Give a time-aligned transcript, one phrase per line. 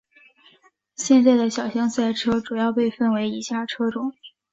[0.95, 4.11] 现在的小型赛车主要被分为以下车种。